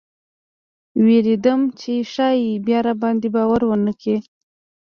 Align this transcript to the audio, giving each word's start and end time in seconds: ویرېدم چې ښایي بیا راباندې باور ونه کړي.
ویرېدم 1.05 1.61
چې 1.79 1.93
ښایي 2.11 2.49
بیا 2.65 2.79
راباندې 2.87 3.27
باور 3.35 3.61
ونه 3.65 3.93
کړي. 4.01 4.17